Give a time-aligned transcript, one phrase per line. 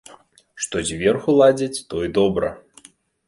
[0.65, 2.53] Што зверху ладзяць, то і добра.